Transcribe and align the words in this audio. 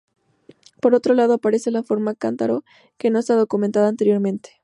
Por 0.81 0.95
otro 0.95 1.13
lado 1.13 1.33
aparece 1.35 1.69
la 1.69 1.83
forma 1.83 2.15
cántaro, 2.15 2.63
que 2.97 3.11
no 3.11 3.19
está 3.19 3.35
documentada 3.35 3.87
anteriormente. 3.87 4.57